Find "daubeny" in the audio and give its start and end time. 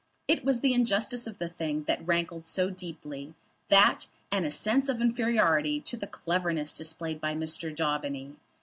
7.69-8.33